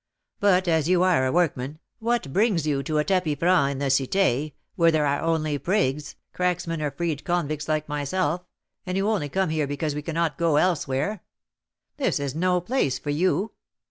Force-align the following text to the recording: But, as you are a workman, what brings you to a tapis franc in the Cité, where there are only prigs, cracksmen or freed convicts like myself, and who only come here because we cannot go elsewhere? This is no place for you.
But, 0.39 0.67
as 0.67 0.89
you 0.89 1.03
are 1.03 1.27
a 1.27 1.31
workman, 1.31 1.77
what 1.99 2.33
brings 2.33 2.65
you 2.65 2.81
to 2.81 2.97
a 2.97 3.03
tapis 3.03 3.35
franc 3.37 3.73
in 3.73 3.77
the 3.77 3.85
Cité, 3.85 4.53
where 4.75 4.89
there 4.89 5.05
are 5.05 5.21
only 5.21 5.59
prigs, 5.59 6.15
cracksmen 6.33 6.81
or 6.81 6.89
freed 6.89 7.23
convicts 7.23 7.67
like 7.67 7.87
myself, 7.87 8.43
and 8.83 8.97
who 8.97 9.07
only 9.07 9.29
come 9.29 9.51
here 9.51 9.67
because 9.67 9.93
we 9.93 10.01
cannot 10.01 10.39
go 10.39 10.55
elsewhere? 10.55 11.21
This 11.97 12.19
is 12.19 12.33
no 12.33 12.59
place 12.59 12.97
for 12.97 13.11
you. 13.11 13.51